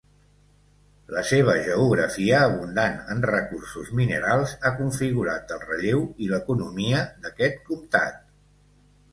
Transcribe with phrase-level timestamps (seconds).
[1.15, 8.19] La seva geografia abundant en recursos minerals ha configurat el relleu i l'economia d'aquest comtat.